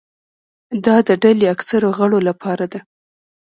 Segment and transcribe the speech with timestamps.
[0.85, 2.79] دا د ډلې اکثرو غړو لپاره ده.